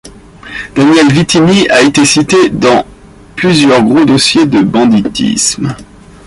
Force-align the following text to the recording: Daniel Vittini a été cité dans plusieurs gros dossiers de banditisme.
Daniel 0.75 1.11
Vittini 1.13 1.67
a 1.69 1.83
été 1.83 2.03
cité 2.05 2.49
dans 2.49 2.83
plusieurs 3.35 3.83
gros 3.83 4.03
dossiers 4.03 4.47
de 4.47 4.59
banditisme. 4.61 5.75